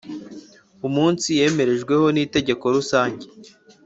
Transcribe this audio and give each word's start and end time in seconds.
umunsi 0.87 1.27
yemerejweho 1.39 2.05
n 2.11 2.17
Inteko 2.23 2.65
Rusange 2.75 3.25